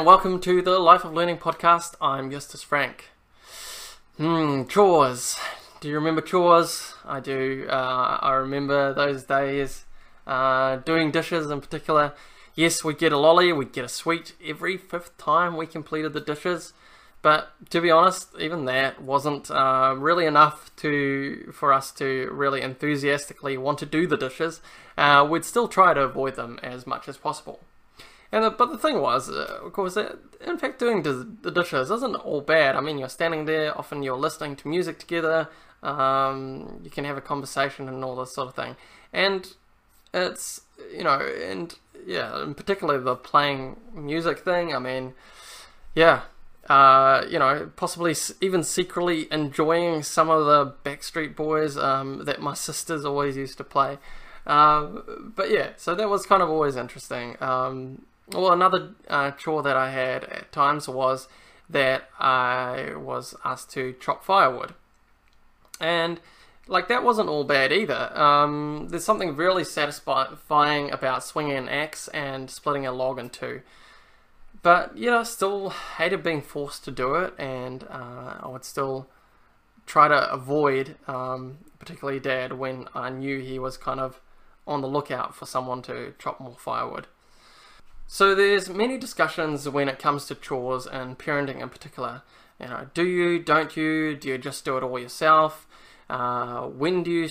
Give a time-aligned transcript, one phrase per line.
[0.00, 1.94] and welcome to the Life of Learning podcast.
[2.00, 3.10] I'm Justus Frank.
[4.16, 5.38] Hmm, chores.
[5.82, 6.94] Do you remember chores?
[7.04, 7.66] I do.
[7.68, 9.84] Uh, I remember those days
[10.26, 12.14] uh, doing dishes in particular.
[12.54, 16.20] Yes, we'd get a lolly, we'd get a sweet every fifth time we completed the
[16.22, 16.72] dishes.
[17.20, 22.62] But to be honest, even that wasn't uh, really enough to for us to really
[22.62, 24.62] enthusiastically want to do the dishes.
[24.96, 27.60] Uh, we'd still try to avoid them as much as possible.
[28.32, 31.90] And the, but the thing was, uh, of course, that in fact, doing the dishes
[31.90, 32.76] isn't all bad.
[32.76, 35.48] I mean, you're standing there, often you're listening to music together.
[35.82, 38.76] Um, you can have a conversation and all this sort of thing.
[39.12, 39.52] And
[40.14, 40.62] it's
[40.92, 41.74] you know, and
[42.06, 44.74] yeah, and particularly the playing music thing.
[44.74, 45.14] I mean,
[45.94, 46.22] yeah,
[46.68, 52.54] uh, you know, possibly even secretly enjoying some of the Backstreet Boys um, that my
[52.54, 53.98] sisters always used to play.
[54.46, 57.36] Um, but yeah, so that was kind of always interesting.
[57.40, 61.28] Um, well, another uh, chore that I had at times was
[61.68, 64.74] that I was asked to chop firewood.
[65.80, 66.20] And
[66.66, 68.16] like that wasn't all bad either.
[68.16, 73.62] Um, there's something really satisfying about swinging an axe and splitting a log in two.
[74.62, 79.08] But you know, still hated being forced to do it, and uh, I would still
[79.86, 84.20] try to avoid, um, particularly Dad, when I knew he was kind of
[84.66, 87.06] on the lookout for someone to chop more firewood.
[88.12, 92.22] So there's many discussions when it comes to chores and parenting in particular.
[92.58, 95.68] You know, do you, don't you, do you just do it all yourself?
[96.10, 97.28] Uh, when do you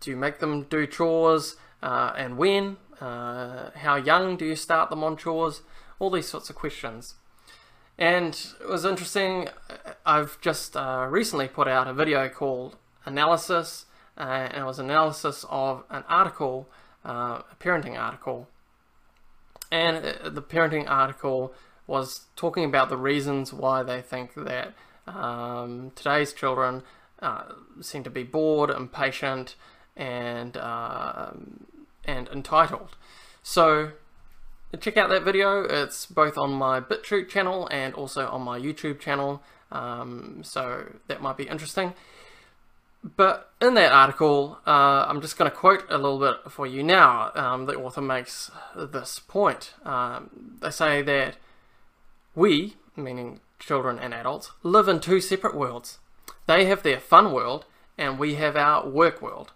[0.00, 2.76] do you make them do chores, uh, and when?
[3.00, 5.62] Uh, how young do you start them on chores?
[5.98, 7.14] All these sorts of questions.
[7.96, 9.48] And it was interesting.
[10.04, 13.86] I've just uh, recently put out a video called Analysis,
[14.18, 16.68] uh, and it was analysis of an article,
[17.02, 18.48] uh, a parenting article
[19.72, 21.54] and the parenting article
[21.86, 24.74] was talking about the reasons why they think that
[25.06, 26.82] um, today's children
[27.20, 27.44] uh,
[27.80, 29.56] seem to be bored, impatient,
[29.96, 31.30] and uh,
[32.04, 32.96] and entitled.
[33.42, 33.92] So
[34.78, 35.62] check out that video.
[35.64, 39.42] It's both on my BitChute channel and also on my YouTube channel.
[39.70, 41.94] Um, so that might be interesting.
[43.04, 46.82] But in that article, uh, I'm just going to quote a little bit for you
[46.84, 47.32] now.
[47.34, 49.74] Um, the author makes this point.
[49.84, 51.36] Um, they say that
[52.34, 55.98] we, meaning children and adults, live in two separate worlds.
[56.46, 57.64] They have their fun world,
[57.98, 59.52] and we have our work world.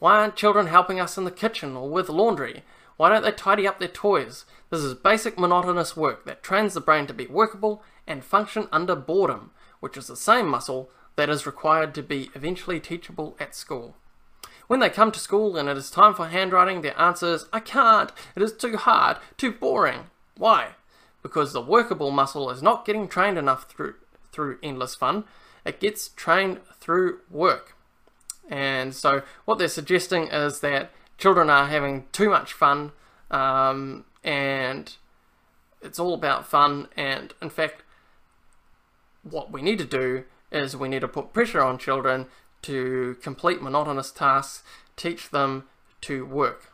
[0.00, 2.64] Why aren't children helping us in the kitchen or with laundry?
[2.96, 4.44] Why don't they tidy up their toys?
[4.70, 8.96] This is basic monotonous work that trains the brain to be workable and function under
[8.96, 10.90] boredom, which is the same muscle
[11.20, 13.94] that is required to be eventually teachable at school.
[14.68, 17.60] When they come to school and it is time for handwriting, their answer is, I
[17.60, 20.04] can't, it is too hard, too boring.
[20.38, 20.76] Why?
[21.22, 23.96] Because the workable muscle is not getting trained enough through,
[24.32, 25.24] through endless fun,
[25.66, 27.76] it gets trained through work.
[28.48, 32.92] And so, what they're suggesting is that children are having too much fun,
[33.30, 34.96] um, and
[35.82, 36.88] it's all about fun.
[36.96, 37.82] And in fact,
[39.22, 42.26] what we need to do is we need to put pressure on children
[42.62, 44.62] to complete monotonous tasks,
[44.96, 45.64] teach them
[46.02, 46.72] to work.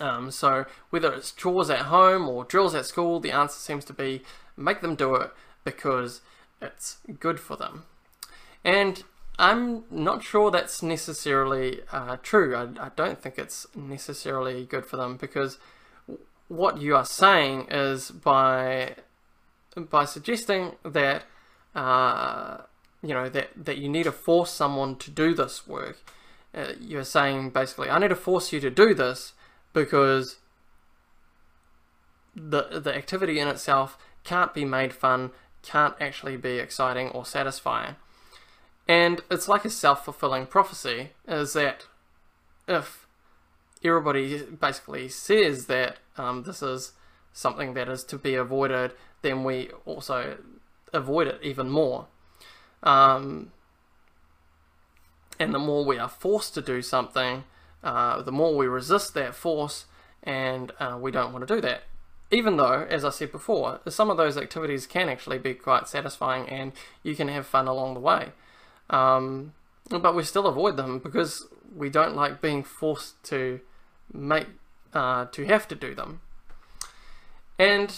[0.00, 3.92] Um, so whether it's chores at home or drills at school, the answer seems to
[3.92, 4.22] be
[4.56, 5.30] make them do it
[5.64, 6.20] because
[6.60, 7.84] it's good for them.
[8.64, 9.04] And
[9.38, 12.56] I'm not sure that's necessarily uh, true.
[12.56, 15.58] I, I, don't think it's necessarily good for them because
[16.48, 18.96] what you are saying is by
[19.76, 21.24] by suggesting that
[21.76, 22.62] uh,
[23.02, 25.98] you know, that, that you need to force someone to do this work.
[26.54, 29.34] Uh, you're saying basically, I need to force you to do this
[29.74, 30.38] because
[32.34, 35.30] the, the activity in itself can't be made fun,
[35.62, 37.96] can't actually be exciting or satisfying.
[38.88, 41.86] And it's like a self fulfilling prophecy is that
[42.66, 43.06] if
[43.84, 46.92] everybody basically says that um, this is
[47.34, 50.38] something that is to be avoided, then we also
[50.96, 52.06] avoid it even more.
[52.82, 53.52] Um,
[55.38, 57.44] and the more we are forced to do something,
[57.82, 59.86] uh, the more we resist that force,
[60.22, 61.82] and uh, we don't want to do that.
[62.30, 66.48] Even though, as I said before, some of those activities can actually be quite satisfying
[66.48, 66.72] and
[67.04, 68.32] you can have fun along the way.
[68.90, 69.52] Um,
[69.88, 73.60] but we still avoid them because we don't like being forced to
[74.12, 74.48] make
[74.92, 76.20] uh, to have to do them.
[77.58, 77.94] And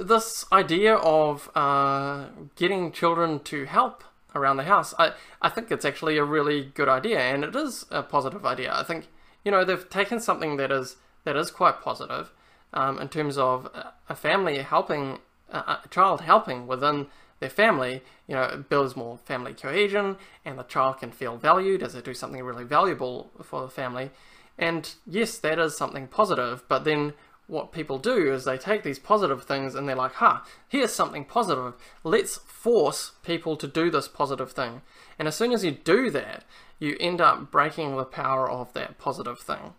[0.00, 2.26] this idea of uh,
[2.56, 4.04] getting children to help
[4.34, 5.12] around the house, I,
[5.42, 8.72] I think it's actually a really good idea, and it is a positive idea.
[8.74, 9.08] I think
[9.44, 12.32] you know they've taken something that is that is quite positive,
[12.72, 13.68] um, in terms of
[14.08, 15.18] a family helping,
[15.50, 17.08] a child helping within
[17.40, 21.82] their family, you know, it builds more family cohesion and the child can feel valued
[21.82, 24.10] as they do something really valuable for the family.
[24.58, 27.14] And yes, that is something positive, but then
[27.50, 30.38] what people do is they take these positive things and they're like, huh,
[30.68, 31.74] here's something positive.
[32.04, 34.82] Let's force people to do this positive thing.
[35.18, 36.44] And as soon as you do that,
[36.78, 39.74] you end up breaking the power of that positive thing.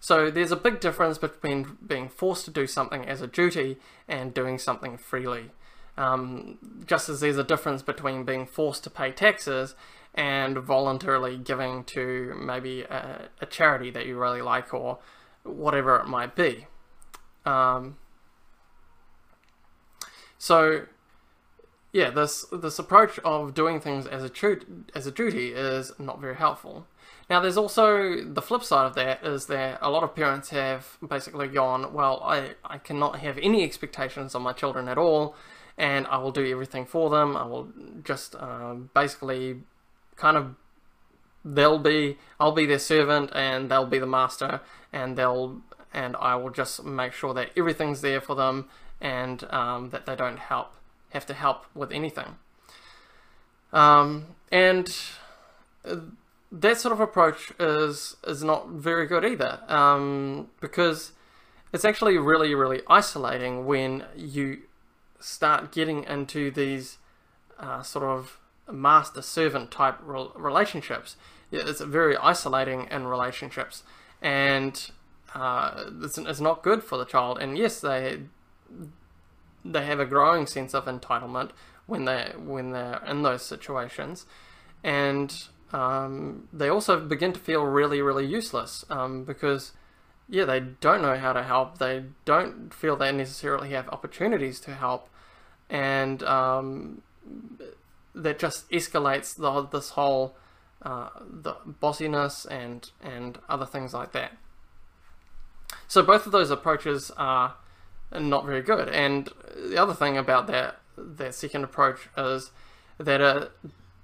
[0.00, 3.78] So there's a big difference between being forced to do something as a duty
[4.08, 5.50] and doing something freely.
[5.96, 9.74] Um, just as there's a difference between being forced to pay taxes
[10.14, 14.98] and voluntarily giving to maybe a, a charity that you really like or
[15.44, 16.66] whatever it might be.
[17.44, 17.96] Um,
[20.38, 20.86] so
[21.92, 26.20] yeah, this this approach of doing things as a tru- as a duty is not
[26.20, 26.86] very helpful.
[27.30, 30.96] Now, there's also the flip side of that is that a lot of parents have
[31.06, 35.36] basically gone, well, I, I cannot have any expectations on my children at all,
[35.76, 37.36] and I will do everything for them.
[37.36, 37.68] I will
[38.02, 39.60] just uh, basically
[40.16, 40.54] kind of
[41.44, 44.60] they'll be I'll be their servant and they'll be the master
[44.92, 45.60] and they'll
[45.92, 48.68] and I will just make sure that everything's there for them
[49.00, 50.72] and um, that they don't help
[51.10, 52.36] have to help with anything.
[53.72, 54.94] Um, and
[56.50, 61.12] that sort of approach is is not very good either, um, because
[61.72, 64.60] it's actually really really isolating when you
[65.20, 66.98] start getting into these
[67.58, 68.38] uh, sort of
[68.70, 71.16] master servant type relationships.
[71.50, 73.82] It's very isolating in relationships,
[74.20, 74.90] and
[75.34, 77.38] uh, it's, it's not good for the child.
[77.38, 78.20] And yes, they
[79.64, 81.50] they have a growing sense of entitlement
[81.86, 84.26] when they when they're in those situations,
[84.84, 89.72] and um, they also begin to feel really really useless um, because
[90.28, 94.74] yeah they don't know how to help they don't feel they necessarily have opportunities to
[94.74, 95.08] help
[95.70, 97.02] and um,
[98.22, 100.36] that just escalates the, this whole
[100.82, 104.32] uh, the bossiness and and other things like that
[105.86, 107.54] so both of those approaches are
[108.12, 108.88] not very good.
[108.88, 112.50] And the other thing about that that second approach is
[112.98, 113.52] that it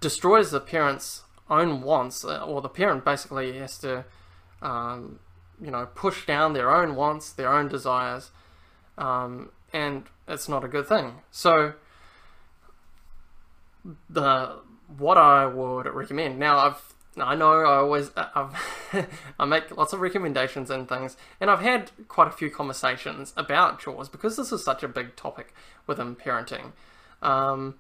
[0.00, 4.04] destroys the parent's own wants, uh, or the parent basically has to,
[4.62, 5.18] um,
[5.60, 8.30] you know, push down their own wants, their own desires,
[8.96, 11.14] um, and it's not a good thing.
[11.30, 11.74] So
[14.08, 14.56] the
[14.98, 19.08] what I would recommend now, I've I know I always I've
[19.38, 23.80] I make lots of recommendations and things, and I've had quite a few conversations about
[23.80, 25.54] chores because this is such a big topic
[25.86, 26.72] within parenting,
[27.22, 27.76] um,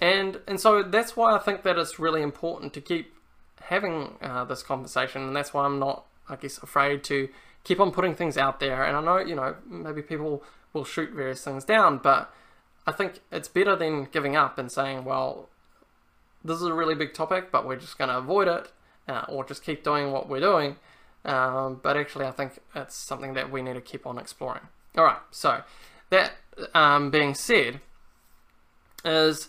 [0.00, 3.14] and and so that's why I think that it's really important to keep
[3.62, 7.28] having uh, this conversation, and that's why I'm not I guess afraid to
[7.62, 8.84] keep on putting things out there.
[8.84, 10.42] And I know you know maybe people
[10.72, 12.32] will shoot various things down, but
[12.86, 15.48] I think it's better than giving up and saying, well,
[16.44, 18.72] this is a really big topic, but we're just going to avoid it
[19.08, 20.76] uh, or just keep doing what we're doing.
[21.24, 24.62] Um, but actually, I think it's something that we need to keep on exploring.
[24.96, 25.62] All right, so
[26.10, 26.32] that
[26.74, 27.80] um, being said,
[29.04, 29.48] is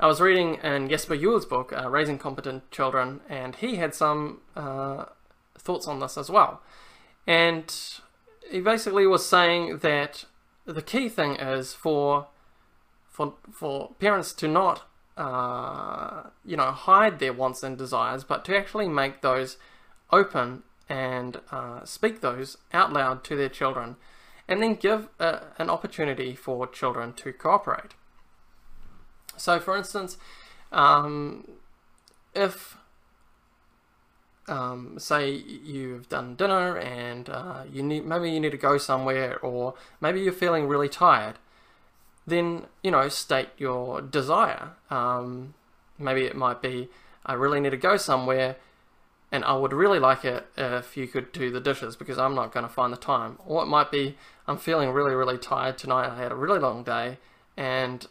[0.00, 4.40] I was reading in Jesper Juul's book, uh, Raising Competent Children, and he had some
[4.56, 5.04] uh,
[5.56, 6.60] thoughts on this as well.
[7.26, 7.72] And
[8.50, 10.24] he basically was saying that
[10.64, 12.26] the key thing is for
[13.12, 14.82] for for parents to not
[15.16, 19.58] uh, you know, hide their wants and desires, but to actually make those
[20.10, 23.96] open and uh, speak those out loud to their children,
[24.48, 27.94] and then give a, an opportunity for children to cooperate.
[29.36, 30.16] So, for instance,
[30.70, 31.46] um,
[32.34, 32.78] if
[34.48, 39.38] um, say you've done dinner and uh, you need maybe you need to go somewhere,
[39.40, 41.38] or maybe you're feeling really tired,
[42.26, 44.70] then you know state your desire.
[44.90, 45.54] Um,
[45.98, 46.88] maybe it might be
[47.24, 48.56] I really need to go somewhere,
[49.30, 52.52] and I would really like it if you could do the dishes because I'm not
[52.52, 53.38] going to find the time.
[53.46, 56.08] Or it might be I'm feeling really really tired tonight.
[56.08, 57.18] I had a really long day,
[57.56, 58.06] and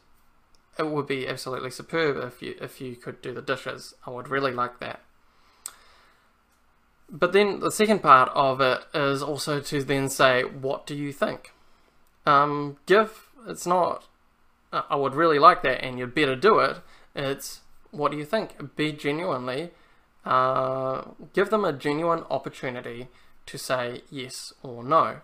[0.78, 3.94] it would be absolutely superb if you if you could do the dishes.
[4.06, 5.02] I would really like that.
[7.12, 11.12] But then the second part of it is also to then say, what do you
[11.12, 11.52] think?
[12.26, 14.06] Um, give it's not,
[14.72, 16.78] I would really like that and you'd better do it.
[17.16, 18.76] It's, what do you think?
[18.76, 19.72] Be genuinely,
[20.26, 23.08] uh, give them a genuine opportunity
[23.48, 25.18] to say yes or no.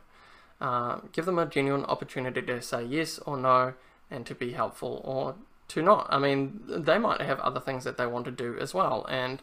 [0.60, 3.74] Uh, give them a genuine opportunity to say yes or no
[4.10, 5.36] and to be helpful or
[5.68, 6.08] to not.
[6.10, 9.42] I mean, they might have other things that they want to do as well, and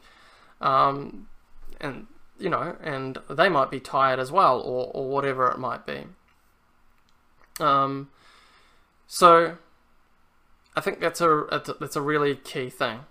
[0.61, 1.29] um,
[1.81, 2.07] and
[2.39, 6.05] you know, and they might be tired as well, or, or whatever it might be.
[7.61, 8.11] Um,
[9.15, 9.57] so
[10.75, 13.05] I think that's a that's a really key thing.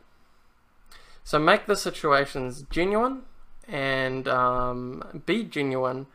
[1.24, 3.22] So make the situations genuine
[3.70, 6.08] and um, be genuine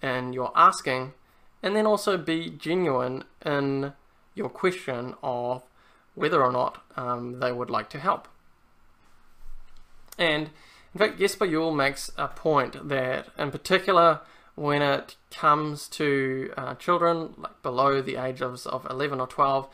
[0.00, 1.14] in your asking,
[1.60, 3.94] and then also be genuine in
[4.36, 5.64] your question of
[6.14, 8.28] whether or not um, they would like to help.
[10.16, 10.50] And
[10.94, 14.20] in fact, Jesper Juul makes a point that, in particular,
[14.54, 19.68] when it comes to uh, children like below the age of, of 11 or 12,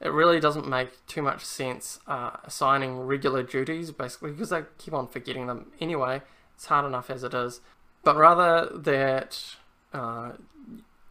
[0.00, 4.92] it really doesn't make too much sense uh, assigning regular duties, basically, because they keep
[4.92, 6.22] on forgetting them anyway.
[6.54, 7.60] It's hard enough as it is.
[8.02, 9.56] But rather that
[9.92, 10.32] uh,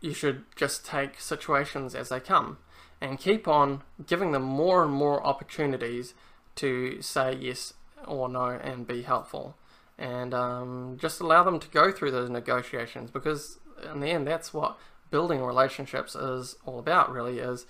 [0.01, 2.57] you should just take situations as they come
[3.01, 6.13] and keep on giving them more and more opportunities
[6.55, 7.74] to say yes
[8.05, 9.57] or no and be helpful.
[9.98, 13.60] And um, just allow them to go through those negotiations because
[13.92, 14.78] in the end, that's what
[15.10, 17.66] building relationships is all about, really, is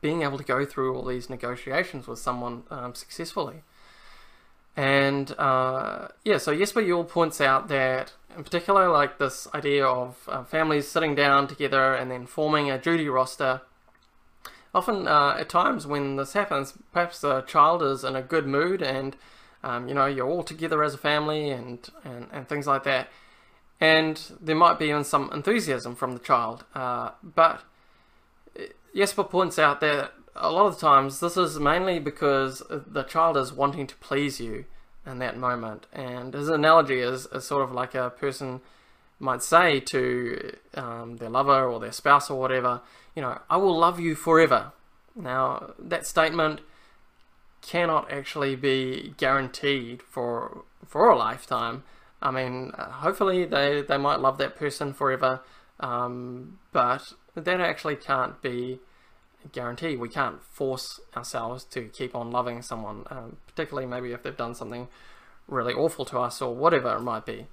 [0.00, 3.62] being able to go through all these negotiations with someone um, successfully.
[4.76, 10.16] And uh, yeah, so Jesper Juul points out that, in particular, like this idea of
[10.28, 13.62] uh, families sitting down together and then forming a duty roster.
[14.74, 18.82] Often, uh, at times when this happens, perhaps the child is in a good mood
[18.82, 19.16] and
[19.62, 23.08] um, you know you're all together as a family and, and, and things like that.
[23.78, 27.62] And there might be even some enthusiasm from the child, uh, but
[28.94, 33.52] Jesper points out that a lot of times this is mainly because the child is
[33.52, 34.64] wanting to please you
[35.04, 35.86] in that moment.
[35.92, 38.60] And his analogy is, is sort of like a person
[39.18, 42.80] might say to um, their lover or their spouse or whatever,
[43.14, 44.72] you know, I will love you forever.
[45.14, 46.60] Now, that statement
[47.62, 51.82] cannot actually be guaranteed for for a lifetime.
[52.22, 55.42] I mean, uh, hopefully they, they might love that person forever,
[55.80, 58.80] um, but that actually can't be
[59.52, 59.98] guaranteed.
[59.98, 64.54] We can't force ourselves to keep on loving someone, um, particularly maybe if they've done
[64.54, 64.88] something
[65.46, 67.46] really awful to us or whatever it might be.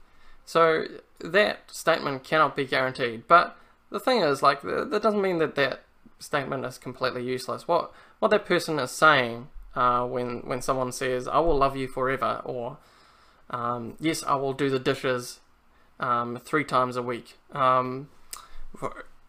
[0.45, 0.85] So
[1.19, 3.27] that statement cannot be guaranteed.
[3.27, 3.57] But
[3.89, 5.83] the thing is, like, that doesn't mean that that
[6.19, 7.67] statement is completely useless.
[7.67, 11.87] What what that person is saying uh, when when someone says, "I will love you
[11.87, 12.77] forever," or
[13.49, 15.39] um, "Yes, I will do the dishes
[15.99, 18.09] um, three times a week," um,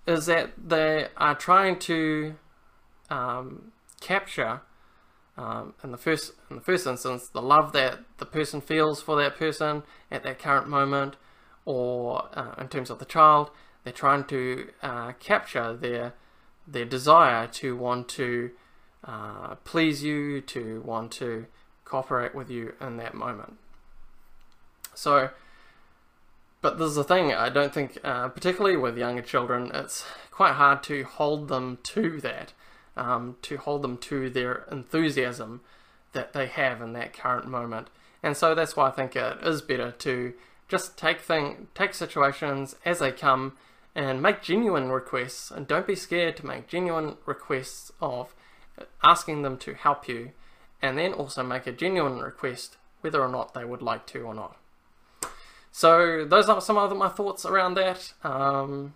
[0.06, 2.34] is that they are trying to
[3.10, 4.60] um, capture
[5.36, 9.16] um, in the first in the first instance the love that the person feels for
[9.16, 11.16] that person at that current moment,
[11.64, 13.50] or uh, in terms of the child,
[13.82, 16.14] they're trying to uh, capture their
[16.66, 18.50] their desire to want to
[19.06, 21.46] uh, please you, to want to
[21.84, 23.58] cooperate with you in that moment.
[24.94, 25.30] So,
[26.60, 30.82] but there's a thing I don't think, uh, particularly with younger children, it's quite hard
[30.84, 32.52] to hold them to that
[32.96, 35.60] um, to hold them to their enthusiasm
[36.12, 37.88] that they have in that current moment.
[38.22, 40.32] And so that's why I think it is better to
[40.68, 43.56] just take thing, take situations as they come
[43.94, 48.34] and make genuine requests and don't be scared to make genuine requests of
[49.02, 50.32] asking them to help you
[50.82, 54.34] and then also make a genuine request whether or not they would like to or
[54.34, 54.56] not.
[55.72, 58.12] So those are some of my thoughts around that.
[58.22, 58.94] Um,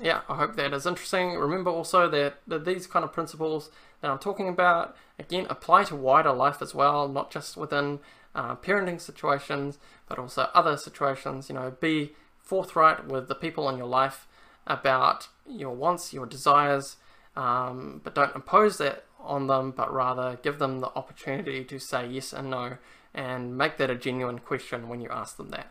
[0.00, 1.34] yeah, I hope that is interesting.
[1.34, 5.96] Remember also that, that these kind of principles that I'm talking about, again, apply to
[5.96, 8.00] wider life as well, not just within
[8.34, 11.48] uh, parenting situations, but also other situations.
[11.48, 12.12] You know, be
[12.42, 14.26] forthright with the people in your life
[14.66, 16.96] about your wants, your desires,
[17.36, 22.06] um, but don't impose that on them, but rather give them the opportunity to say
[22.06, 22.78] yes and no
[23.14, 25.70] and make that a genuine question when you ask them that.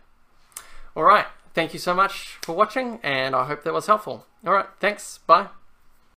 [0.95, 4.25] All right, thank you so much for watching, and I hope that was helpful.
[4.45, 5.19] All right, thanks.
[5.19, 5.47] Bye.